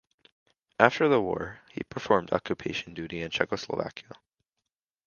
[0.79, 4.09] After the war he performed occupation duty in Czechoslovakia.